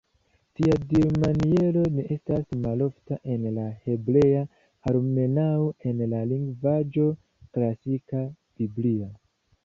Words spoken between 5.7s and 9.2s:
en la lingvaĵo klasika, biblia.